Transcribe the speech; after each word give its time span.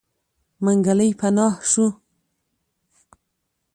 منګلی 0.63 1.09
پناه 1.19 1.47
شو. 1.69 1.85